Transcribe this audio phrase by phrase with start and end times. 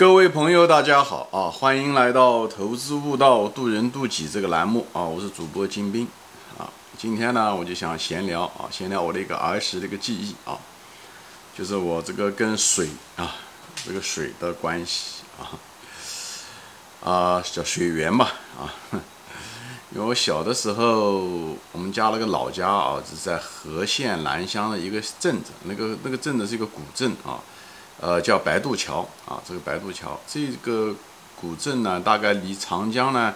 [0.00, 1.50] 各位朋友，大家好啊！
[1.50, 5.02] 欢迎来到投资悟道渡人渡己这个栏目啊！
[5.02, 6.08] 我是主播金兵
[6.56, 6.64] 啊。
[6.96, 10.56] 今天呢，我就想闲聊啊，闲聊我的一个儿时的一个记忆啊，
[11.54, 13.34] 就是我这个跟水啊，
[13.84, 15.52] 这个水的关系啊，
[17.04, 18.72] 啊叫水源吧啊。
[19.92, 21.18] 因为我小的时候，
[21.72, 27.36] 我们家那个老家啊，是在和县南乡的一个镇子，那个那个镇子是一个古镇啊。
[28.00, 30.94] 呃，叫白渡桥啊，这个白渡桥，这个
[31.38, 33.34] 古镇呢，大概离长江呢，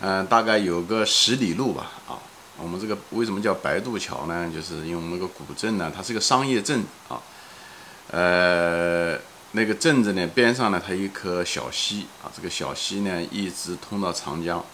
[0.00, 2.18] 嗯，大概有个十里路吧，啊，
[2.56, 4.50] 我们这个为什么叫白渡桥呢？
[4.52, 7.22] 就是因为我们那个古镇呢，它是个商业镇啊，
[8.10, 9.16] 呃，
[9.52, 14.64] 那个镇子呢边上呢，它有一颗小溪啊，这个小溪呢一直通到长江，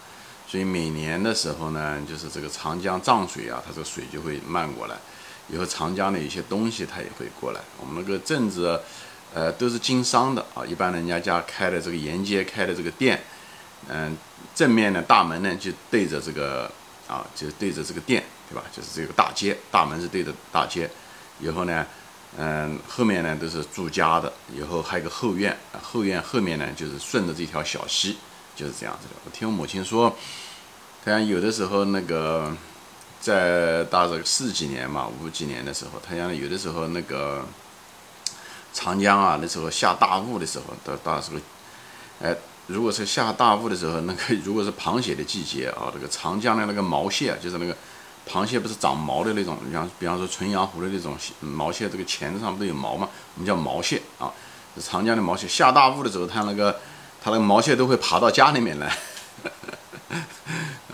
[0.47, 4.95] 所以每年的时候呢，就是这个长江涨水啊，它这个水就会漫过来。
[5.47, 7.61] 以后长江的一些东西它也会过来。
[7.79, 8.81] 我们那个镇子，
[9.33, 10.65] 呃，都是经商的啊。
[10.65, 13.21] 一般人家家开的这个沿街开的这个店，
[13.87, 14.17] 嗯，
[14.55, 16.71] 正面的大门呢就对着这个
[17.07, 18.63] 啊，就对着这个店，对吧？
[18.75, 20.89] 就是这个大街，大门是对着大街。
[21.39, 21.85] 以后呢，
[22.37, 24.33] 嗯，后面呢都是住家的。
[24.51, 28.17] 以后还有个后院，后院后面呢就是顺着这条小溪，
[28.55, 29.15] 就是这样子的。
[29.25, 30.15] 我听我母亲说，
[31.03, 32.51] 她有的时候那个。
[33.25, 37.43] 在大概四几年嘛，五几年的时候，他讲有的时候那个
[38.71, 41.39] 长江啊，那时候下大雾的时候，到到时候，
[42.21, 42.35] 哎，
[42.67, 47.75] 如果是下大雾的时候，那个如果是螃蟹的季节啊，这个长江的那个毛蟹，就是那个
[48.29, 53.09] 螃蟹不是长毛的那种，你像比方说纯阳湖的那种毛蟹，这个钳子上不都有毛嘛？
[53.33, 54.31] 我们叫毛蟹啊，
[54.79, 55.47] 长江的毛蟹。
[55.47, 56.79] 下大雾的时候，它那个
[57.23, 58.95] 它那个毛蟹都会爬到家里面来。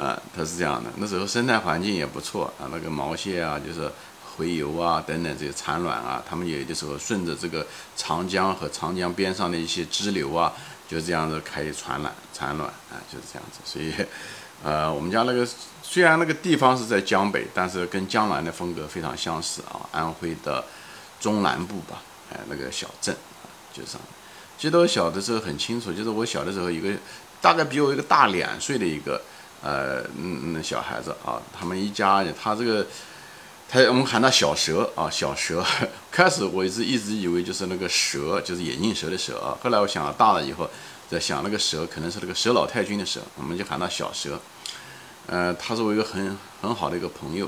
[0.01, 3.87] 啊，它是这样的，那时候生态环境也不错啊，那个毛蟹啊，就是
[4.35, 7.63] 洄游啊等等这些产卵啊，它们有的时候顺着这个
[7.95, 10.51] 长江和长江边上的一些支流啊，
[10.89, 13.59] 就这样子可以产卵产卵啊，就是这样子。
[13.63, 13.93] 所以，
[14.63, 15.47] 呃，我们家那个
[15.83, 20.63] 虽然那个地方是在江北，但是跟江南的风格非常相似啊，安徽的
[21.19, 22.01] 中南部吧，
[22.33, 23.99] 哎，那个小镇啊，就是。
[24.57, 26.91] 记得我小的时候很清楚，就是我小的时候一个
[27.39, 29.21] 大概比我一个大两岁的一个。
[29.63, 32.87] 呃，嗯嗯，小孩子啊，他们一家人，他这个，
[33.69, 35.63] 他我们喊他小蛇啊，小蛇。
[36.11, 39.55] 开始我一直一直以为就是那个蛇，就是眼镜蛇的蛇啊。
[39.63, 40.67] 后来我想大了以后，
[41.07, 44.39] 在想那个蛇可能是那个蛇老太君的蛇，我们就喊他小蛇。
[45.27, 47.47] 呃，他是我一个很很好的一个朋友。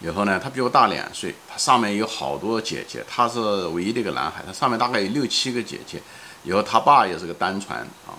[0.00, 6.00] 以后呢，他比我大两岁，他上面有好多姐姐，他是唯一的一个男孩，他上面大概有六七个姐姐。
[6.42, 8.16] 以后他爸也是个单传啊。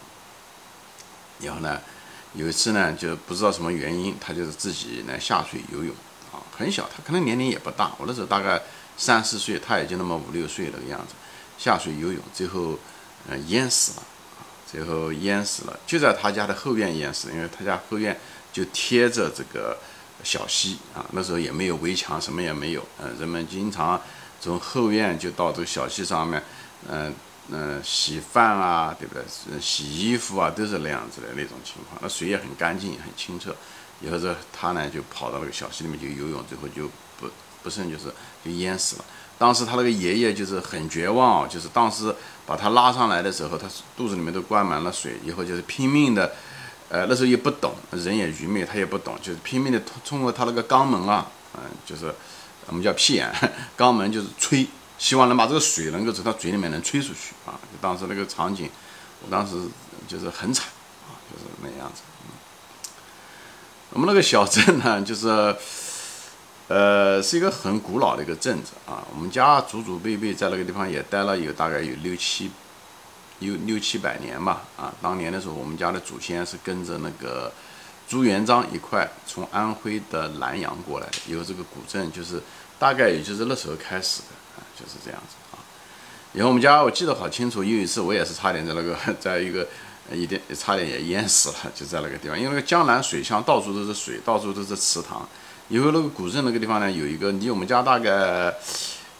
[1.40, 1.81] 以后呢？
[2.34, 5.94] 有一次呢，就不知道什么原因，他就是自己呢下水游泳
[6.31, 8.62] 啊，很小，他可能年龄也不大，我那时候大概
[8.96, 11.14] 三四岁，他也就那么五六岁那个样子，
[11.58, 12.80] 下水游泳，最后
[13.30, 14.03] 嗯淹死了，
[14.66, 18.18] 最后淹死了，就在他家的后院淹死，因为他家后院
[18.53, 19.78] 就贴着这个
[20.24, 24.02] 小溪啊，那时候也没有围墙，什么也没有，嗯，人们经常
[24.40, 26.41] 从后院就到这个小溪上面，
[26.90, 27.14] 嗯。
[27.53, 29.23] 嗯，洗饭啊，对不对？
[29.59, 32.00] 洗衣服啊，都是那样子的那种情况。
[32.01, 33.53] 那水也很干净，很清澈。
[34.00, 37.28] 以后这他呢，就跑到那个小溪里面去游泳，最后就不
[37.61, 38.06] 不慎就是
[38.44, 39.06] 就淹死了。
[39.38, 43.67] 当时他那个爷爷就是很绝望，就是当时把他拉上来的时候，他
[43.97, 46.31] 肚子里面都灌满了水，以后就是拼命的，
[46.88, 52.13] 呃，那时候也不懂，人也愚昧，他也不懂，就是拼命的通通过他那个肛门啊，嗯，就是
[52.67, 53.29] 我们叫屁眼，
[53.78, 54.66] 肛门就是吹。
[55.01, 57.57] 希望能把这个水能够从他嘴里面能吹出去啊！
[57.73, 58.69] 就当时那个场景，
[59.25, 59.56] 我当时
[60.07, 60.67] 就是很惨
[61.09, 62.03] 啊，就是那样子。
[63.90, 65.56] 我们那个小镇呢，就是，
[66.67, 69.03] 呃，是一个很古老的一个镇子啊。
[69.11, 72.51] 我们家祖祖辈辈在那个地方也待了有大概有六七，
[73.40, 74.94] 有六七百年吧啊。
[75.01, 77.51] 当年的时候，我们家的祖先是跟着那个
[78.07, 82.40] 朱元璋一块从安徽的南阳过来，有这个古镇，就是
[82.78, 84.41] 大概也就是那时候开始的。
[84.79, 85.59] 就是这样子啊，
[86.33, 89.67] 以后我们家我记得好清楚，有一次我也是差点在那个， 在一个
[90.11, 95.28] 一点差点也淹死了， 就在那个地方，因为那个江南水乡到处都是水，到处都是池塘。
[95.69, 98.53] 以后那个古镇那个地方呢，有一个离我们家大概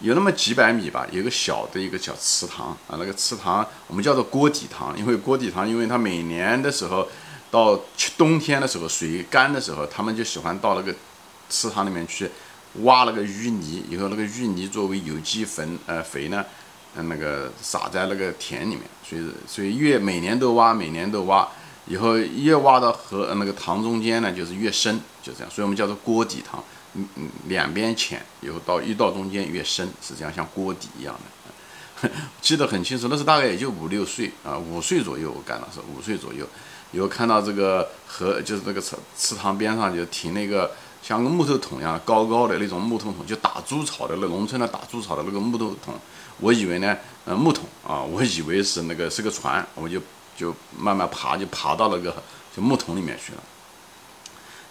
[0.02, 7.08] 有那么几百米吧，有个小的一个小池塘啊，那个池塘我们叫做锅底塘，因为锅底塘，因为它每年的时候
[7.50, 7.80] 到
[8.18, 10.94] 冬天的时候水干的时候，他们就喜欢到那个
[11.50, 12.30] 池塘里面去。
[12.84, 16.46] 挖了个淤泥以后，那个淤泥作为有机粉，呃，肥呢，
[16.96, 21.48] 嗯，那个撒在那个田里面，所以，所以越每年都挖，每年都挖，
[21.88, 26.64] 以后越挖到河那个塘中间呢，就是越深，就这样，所以我们叫做锅底塘，
[26.94, 32.10] 嗯嗯，两边浅，以后到一到中间越深，是这样，像锅底一样的。
[32.42, 36.48] 记得很清楚，那时大概也就五六岁啊，五岁左右我干的是五岁左右，
[36.94, 40.72] 有看到这个河，就是那个池池塘边上就停那个
[41.02, 45.94] 像个木头桶一样高高的那种木头桶，就打猪草的那农村的打猪草的那个木头桶，
[46.40, 46.96] 我以为呢，
[47.26, 50.00] 呃木桶啊，我以为是那个是个船，我就
[50.38, 52.16] 就慢慢爬，就爬到那个
[52.56, 53.40] 就木桶里面去了。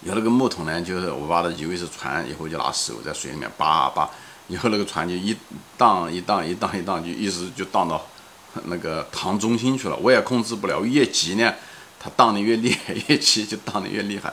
[0.03, 4.09] 有那个木桶呢，就是我把它以为是船，以后就拿手在水里面扒扒。
[4.49, 5.37] 以后那个船就一
[5.77, 8.05] 荡一荡一荡一荡，就一直就荡到
[8.65, 9.97] 那个塘中心去了。
[9.97, 11.55] 我也控制不了，越急呢，
[12.01, 14.33] 它荡得越厉害；越急就荡得越厉害。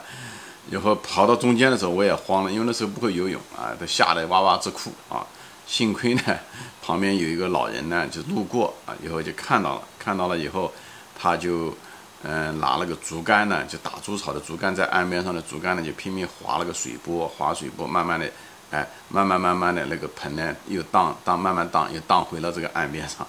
[0.70, 5.26] 以后跑到中间的时候，我也慌了，因为那时候不会游泳啊，都吓得哇哇直哭啊。
[5.66, 6.22] 幸亏呢，
[6.82, 10.72] 旁边有一个老人呢，就路过啊，以后就看到了，看到了以后，
[11.18, 11.76] 他就
[12.24, 18.30] 嗯拿了个竹竿呢，就打猪草的竹竿，在岸边上的竹竿呢，就拼命划了个水波，划水波，慢慢的。
[18.70, 23.26] 哎，慢慢慢慢的那个盆呢，又荡荡，慢慢荡，又荡回了这个岸边上，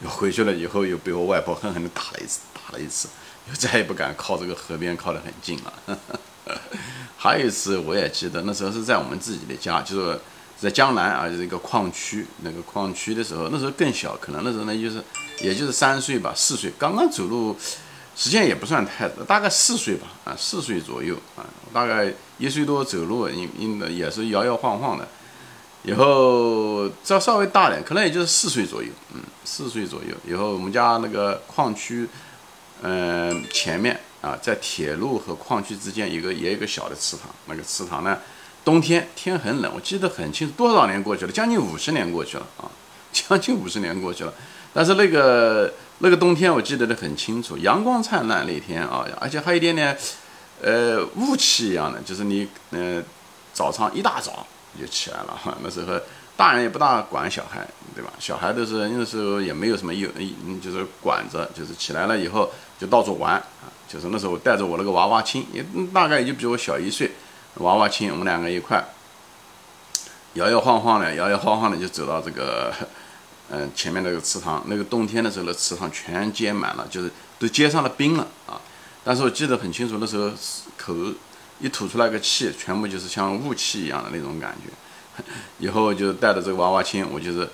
[0.00, 3.08] 又回去了以后，又被我外婆狠狠地打了一次，打了一次，
[3.48, 5.98] 又再也不敢靠这个河边靠得很近了。
[7.16, 10.18] 还有一次我也记得，那时候是在我们自己的家，就是
[10.58, 15.02] 在江南啊，就是一个矿区，那个矿区的时候，那时候更小，可能那时候呢就是，
[15.40, 17.56] 也就是三岁吧，四岁，刚刚走路。
[18.14, 21.40] 时间也不算太大概四岁吧，啊，四岁左右啊，
[21.72, 25.08] 大概一岁多走路，应应也是摇摇晃晃的。
[25.82, 30.14] 以后再稍微大点，可能也就是四岁左右，嗯，四岁左右。
[30.28, 32.06] 以后我们家那个矿区，
[32.82, 38.18] 嗯，前面啊，在铁路和矿区之间有个也有一个小的池塘，那个池塘呢，
[38.64, 42.64] 冬天天很冷，我记得很清楚，多少年过去了，将近五十年过去了啊，
[43.12, 44.32] 将近五十年过去了，
[44.72, 45.70] 但是那个。
[46.04, 49.96] 那个冬天我记得的很清楚，阳光灿烂那天啊，而且还有一点点，
[50.60, 53.00] 呃，雾气一样的，就是你，呃，
[53.52, 54.44] 早上一大早
[54.76, 55.56] 就起来了哈。
[55.62, 55.92] 那时候
[56.36, 57.64] 大人也不大管小孩，
[57.94, 58.12] 对吧？
[58.18, 60.10] 小孩都是那时候也没有什么有，
[60.60, 62.50] 就是管着，就是起来了以后
[62.82, 63.70] 就到处玩啊。
[63.88, 65.64] 就是那时候带着我那个娃娃亲，也
[65.94, 67.10] 大概也就比我小一岁，
[67.54, 68.84] 娃娃亲，我们两个一块
[70.34, 72.74] 摇摇晃晃的，摇摇晃晃的就走到这个。
[73.54, 78.58] 嗯，前面那个池塘，那个冬天的时候，那池塘全结满了，就是都结上了冰了啊。
[79.04, 80.30] 但是我记得很清楚，那时候
[80.78, 80.94] 口
[81.60, 85.22] 一吐出来个气，全部就是像雾气一样的那种感觉。
[85.58, 87.46] 以后就带着这个娃娃亲，我就是，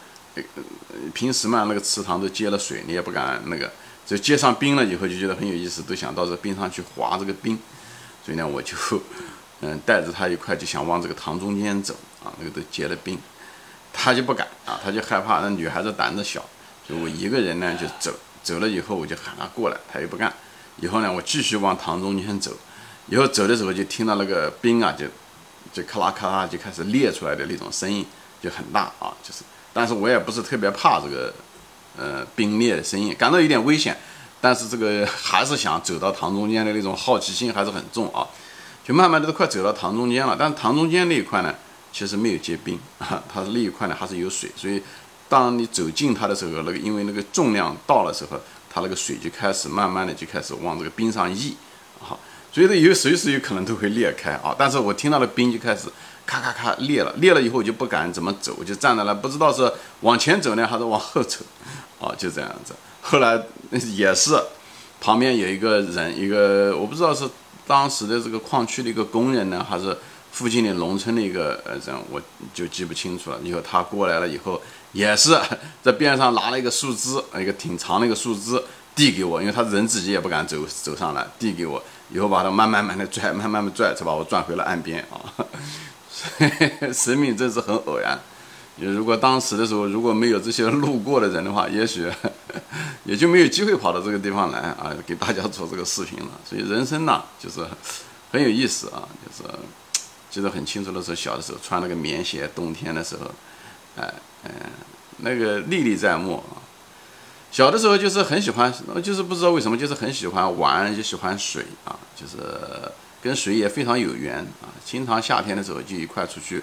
[1.13, 3.69] 平时嘛那个池塘都结了水，你也不敢那个，
[4.09, 7.59] 就结上冰了以后就觉得很有意思，都想到这冰上去滑这个冰。
[8.25, 8.75] 所以呢，我就
[9.61, 11.95] 嗯带着他一块就想往这个塘中间走
[12.25, 13.19] 啊，那个都结了冰。
[13.93, 15.41] 他就不敢啊，他就害怕。
[15.41, 16.43] 那女孩子胆子小，
[16.89, 20.33] 就我一个人呢就走，走了以后我就喊他过来，他也不干。
[20.81, 22.57] 以后呢，我继续往塘中间走，
[23.09, 25.05] 以后走的时候就听到那个冰啊，就
[25.71, 28.07] 就咔啦咔啦就开始裂出来的那种声音，
[28.41, 29.45] 就很大啊，就是。
[29.75, 31.33] 但是我也不是特别怕这个，
[31.99, 33.97] 呃，冰裂的声音，感到有点危险，
[34.41, 38.27] 但是这个 还是想走到塘中间的那种好奇心还是很重啊，
[38.87, 41.55] 就慢慢的都快走到塘中间了，但是塘中间那一块呢。
[41.91, 44.81] 其实没有结冰啊， 它是那一块呢还是有水，所以
[45.27, 48.39] 当你走近它的时候，那个因为那个重量到了时候，
[48.71, 51.57] 它那个水就开始慢慢的就开始往这个冰上溢，
[51.99, 52.21] 好，
[52.53, 54.55] 所以呢有随时有可能都会裂开啊。
[54.57, 55.89] 但是我听到的冰就开始
[56.27, 59.73] 咔咔咔裂了，裂了以后我就不敢怎么走，我就站在那，不知道是
[60.03, 61.39] 往前走呢还是往后走，
[62.01, 62.75] 啊，就这样子。
[63.03, 63.41] 后来
[63.95, 64.39] 也是
[65.01, 67.29] 旁边有一个人，一个我不知道是
[67.67, 69.97] 当时的这个矿区的一个工人呢，还是。
[70.31, 72.23] 附近的农村的一个人，我
[72.55, 73.41] 就记不清楚了。
[73.43, 74.61] 以后他过来了以后，
[74.93, 75.37] 也是
[75.83, 78.63] 在边上拿了一个树枝，一个挺长的一个树枝
[78.95, 85.19] 递给我，因为他人自己也不敢走走上来，递给我，以后把他慢慢慢的拽，慢慢的拽，才把我拽回了岸边啊。
[86.93, 88.17] 生命真是很偶然。
[88.81, 92.11] 如果当时的时候如果没有这些路过的人的话， 也许
[93.05, 96.31] 也就没有机会跑到这个地方来啊，给大家做这个视频了。
[96.49, 97.67] 所以人生呢，就是
[98.31, 99.51] 很有意思啊，就是。
[100.31, 103.31] 记得很清楚的时候，小的时候穿那个棉鞋，冬天的时候，
[103.97, 104.13] 哎，
[104.45, 104.51] 嗯，
[105.17, 106.61] 那个历历在目啊。
[107.51, 108.71] 小的时候就是很喜欢，
[109.03, 112.37] 就是不知道为什么，就是很喜欢玩，就喜欢水啊，就是
[113.23, 114.69] 跟水也非常有缘啊。
[114.85, 116.63] 经常夏天的时候就一块出去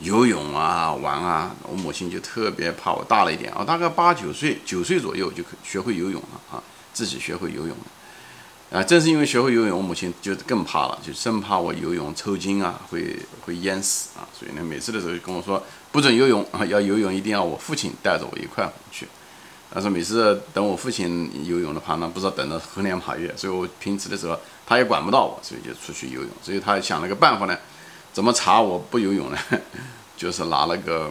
[0.00, 1.54] 游泳啊，玩啊。
[1.62, 8.78] 我母亲就特别怕我大了一点啊，大概八九岁，九岁左右就可学会游泳了啊，自己学会游泳了。
[8.78, 14.24] 啊，正是因为学会游泳，我母亲就更怕了，就生怕我游泳抽筋啊，会会淹死啊。
[14.32, 19.06] 所以呢，每次的时候就跟我说不准游泳啊， 要游泳一定要我父亲带着我一块去。
[19.74, 26.30] 但是每次等我父亲游泳的话，那不知道等到何年马月，所以我平时的时候他也管不到我，所以就出去游泳。
[26.42, 27.58] 所以他想了个办法呢，
[28.12, 29.38] 怎么查我不游泳呢？
[30.16, 31.10] 就是拿那个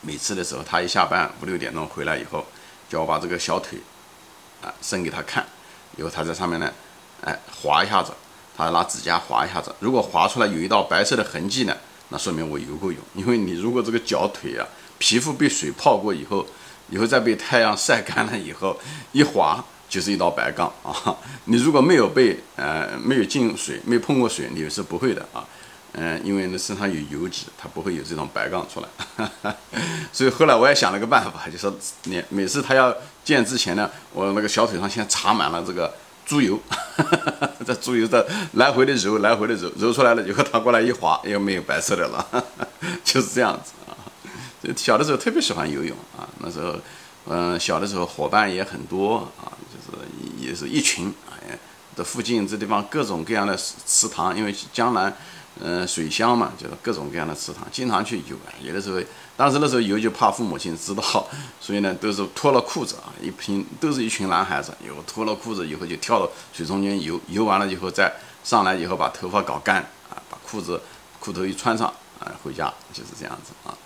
[0.00, 2.44] 每次的时候，他一下班五六点钟回来以后，
[2.88, 3.78] 叫我把这个小腿
[4.62, 5.46] 啊伸给他看，
[5.96, 6.72] 以后他在上面呢，
[7.22, 8.12] 哎划一下子，
[8.56, 11.76] 他拿指甲划一下子，如果划出来有一道白色的痕迹呢，
[12.08, 13.00] 那说明我游过泳。
[13.14, 14.66] 因为你如果这个脚腿啊
[14.98, 16.44] 皮肤被水泡过以后，
[16.90, 18.78] 以后再被太阳晒干了以后
[19.12, 19.64] 一划。
[19.88, 21.16] 就是一道白杠啊！
[21.46, 25.42] 你如果没有被呃没有进水，没碰过水，你是不会的啊。
[25.92, 29.54] 嗯，因为那身上有油脂，它不会有这种白杠出来。
[30.12, 36.58] 所以后来我也想了个办法，就说你每次他要见之前呢，我那个小腿上先擦满了这个猪油，
[37.66, 42.44] 这猪油在来回的揉，来回的揉，揉出来了以后，他过来一划，又没有白色的了，
[43.04, 43.96] 就是这样子啊。
[44.76, 46.74] 小的时候特别喜欢游泳啊，那时候。
[47.30, 49.98] 嗯，小的时候伙伴也很多啊，就是
[50.38, 51.58] 也是一群哎，
[51.94, 55.14] 这附近这地方各种各样的池塘，因为江南，
[55.60, 58.52] 嗯，水乡嘛，就是各种各样的池塘，经常去游啊。
[58.62, 59.00] 有的时候，
[59.36, 61.02] 当时那时候游就怕父母亲知道，
[61.60, 68.12] 所以呢，都是脱了裤子啊，一群都是一群男孩子，有脱了裤子以后就跳到水中间游，游完了以后再
[68.44, 69.78] 上来以后把头发搞干
[70.10, 70.80] 啊，把裤子
[71.18, 71.88] 裤头一穿上
[72.20, 73.76] 啊，回家就是这样子啊。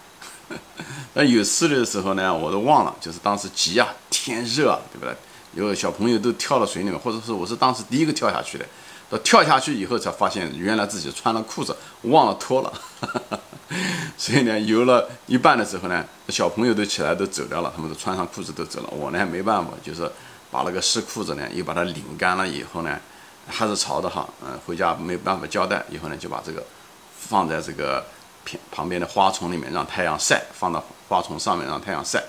[1.14, 5.16] 那有事的时候呢，我都忘了，就是当时急啊，天热啊，对不对？
[5.54, 8.66] 有小朋友都跳到水里面，或者是我是当时第一个跳下去的，
[9.12, 12.73] 到跳下去以后才发现，原来自己穿了裤子忘了脱了，
[14.16, 20.11] 所以呢，游了一半的时候呢，小朋友都起来都走掉了，他们都穿上裤子都走了，我呢没办法，就是
[20.50, 22.99] 把那个湿裤子呢又把它拧干了以后呢，
[23.47, 26.64] 还是潮的哈，嗯，回家没办法交代，以后呢就把这个
[27.19, 28.02] 放在这个。
[28.73, 32.21] 旁边的花丛里面让太阳晒，放到花丛上面让太阳晒，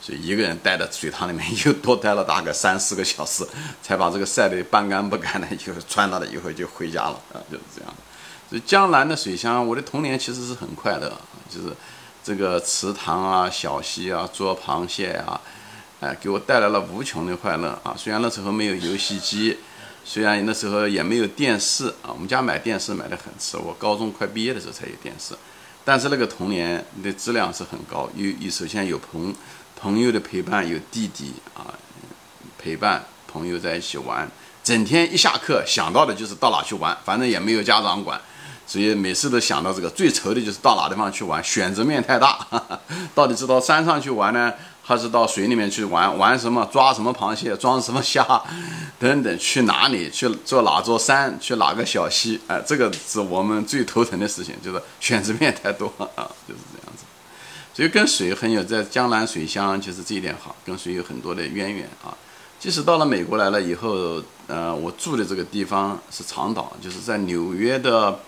[0.00, 3.46] 所以一个人待在水塘里面又多待了大概三四个小时，
[3.82, 7.94] 才把这个晒得半干不干的，就穿了了以后就回家了 啊，就是这样。
[8.48, 11.12] 所以江南的水乡，我的童年其实是很快乐，
[11.48, 11.68] 就是
[12.24, 15.40] 这个池塘啊、小溪啊、捉螃蟹啊，
[16.00, 17.94] 哎，给我带来了无穷的快乐啊。
[17.96, 19.56] 虽然那时候没有游戏机。
[20.02, 25.34] 虽然那时候也没有电视啊，我们家买电视买的很迟，我高中快毕业的时候才有电视。
[25.84, 29.32] 但是那个童年的质量是很高，有有首先有朋
[29.80, 31.72] 朋友的陪伴，有弟弟啊
[32.58, 34.30] 陪伴，朋友在一起玩，
[34.62, 38.20] 整天一下课想到的就是到哪去玩，反正也没有家长管，
[38.66, 39.88] 所以每次都想到这个。
[39.88, 42.46] 最愁的就是到哪地方去玩，选择面太大，
[43.14, 44.52] 到底是到山上去玩呢？
[44.82, 48.24] 还是到水里面去玩玩什么，抓什么螃蟹，装什么虾，
[48.98, 57.04] 等等，去哪里，去坐哪座山，去哪个小溪，哎，这个是我们最头疼的事情，就是选择面太多啊， 就是这样子。
[57.72, 62.16] 所以跟水很有，在江南水乡，其实这一点好，跟水有很多的渊源啊。
[62.58, 68.20] 即使到了美国来了以后，呃，我住的这个地方是长岛，就是在纽约的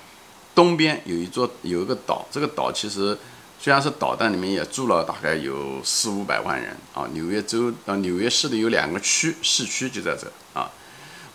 [0.55, 3.17] 东边有一座有一个岛，这个岛其实。
[3.65, 10.27] 虽然是导弹里面也住了大概有四五百万人啊，纽约州啊纽约市的有两个区，市区就在这。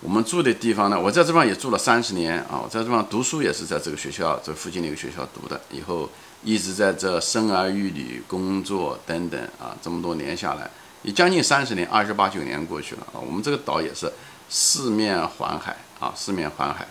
[0.02, 6.10] 我们住的地方呢，我在这方也住了三十年啊，我在这方读书也是在这个学校这附近的一个学校读的，以后
[6.44, 10.70] 一直在这生儿育女、工作等等啊，这么多年下来，
[11.02, 13.18] 也将近三十年，二十八九年过去了啊。
[13.20, 14.12] 我们这个岛也是
[14.50, 16.88] 四面环海啊，四面环海。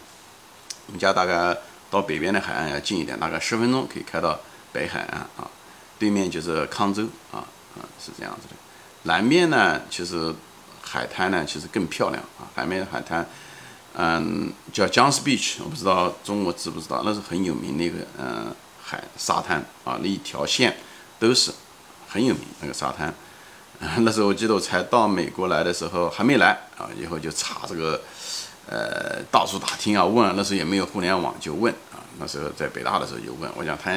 [0.86, 1.56] 我们家大概
[1.90, 4.38] 到北边的海岸要近一点，大概十分钟可以开到。
[4.72, 5.48] 北海岸啊，
[5.98, 7.40] 对面就是康州啊，
[7.76, 8.54] 啊是这样子的。
[9.04, 10.34] 南面呢，其实
[10.88, 12.46] 海滩呢，其实更漂亮啊。
[12.54, 13.26] 海面海滩，
[13.94, 20.76] 嗯，叫 Jones Beach，我不知道中国知不知道，那是很有名的一个嗯海沙滩啊，那一条线
[21.18, 21.52] 都是
[22.08, 23.12] 很有名那个沙滩。
[23.98, 28.00] 那时候我记得我才到美国来的时候还没来啊，以后就查这个，
[28.66, 32.00] 呃，到处打听啊，问，那时候也没有互联网，就问啊。
[32.18, 33.92] 那时候在北大的时候就问，我讲他。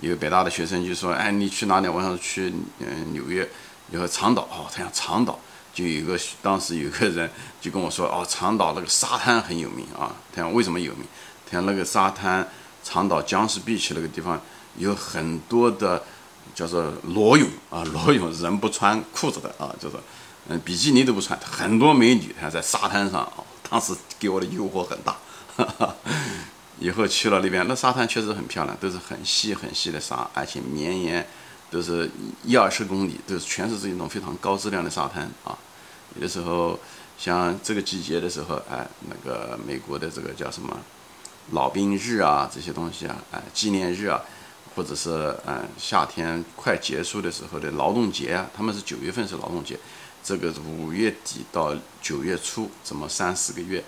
[0.00, 1.88] 有北大的学生就说：“哎，你去哪里？
[1.88, 3.48] 我想去嗯纽约，
[3.90, 4.68] 以后长岛哦。
[4.70, 5.40] 他讲长岛
[5.76, 7.30] 就有个当时有个人
[7.60, 10.10] 就跟我说哦，长岛那个沙滩很有名啊。
[10.34, 11.04] 他讲为什么有名？
[11.44, 12.48] 他讲那个沙滩
[12.82, 14.40] 长岛江市 beach 那个地方
[14.78, 16.02] 有很多的
[16.54, 19.96] 叫做裸泳啊， 裸泳人不穿裤子的啊，就是
[20.48, 23.44] 嗯比基尼都不穿，很多美女他在沙滩上啊。
[23.68, 25.14] 当时给我的诱惑很大。”
[25.56, 25.94] 哈哈
[26.78, 31.26] 以后去了那边，那沙滩确实很漂亮，都是很细很细的沙，而且绵延
[31.70, 32.10] 都是
[32.44, 35.56] 一二十公里，都是全是这种非常高质量的沙滩啊。
[36.14, 36.78] 有的时候
[37.18, 40.78] 像这个季节的时候，哎，那个美国的这个叫什么
[41.50, 44.22] 老兵日啊，这些东西啊，哎，纪念日啊，
[44.74, 49.78] 或者是嗯夏天快结束的时候的劳动节啊，他们是九月份是劳动节，
[50.22, 53.82] 这个五月底到九月初这么三四个月。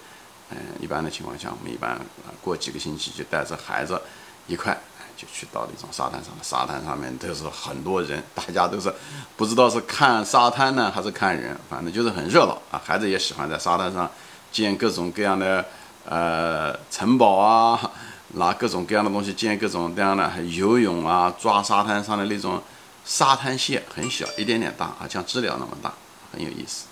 [0.50, 2.00] 嗯，一般的情况下，我们一般
[2.40, 4.00] 过几个星期就带着孩子
[4.46, 4.74] 一块
[5.18, 8.94] 就去到那种沙滩上，沙滩上面都是很多人，大家都是
[9.36, 12.80] 不知道是看沙滩呢还是看人，反正就是很热闹啊。
[12.84, 14.08] 孩子也喜欢在沙滩上
[14.52, 15.64] 建各种各样的
[16.04, 17.90] 呃城堡啊，
[18.34, 22.62] 拿各种各样的东西建各种各样的游泳啊，抓沙滩上的那种
[23.04, 25.92] 沙滩蟹，很小，一点点大啊，像知了那么大，
[26.32, 26.84] 很有意思。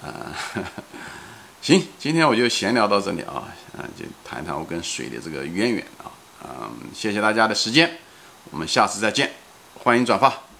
[0.00, 0.12] 呃，
[1.60, 3.44] 行，今天我就闲聊到这里啊，
[3.76, 6.06] 嗯，就谈谈我跟水的这个渊源啊，
[6.44, 7.98] 嗯，谢谢大家的时间，
[8.50, 9.32] 我们下次再见，
[9.74, 10.51] 欢迎转发。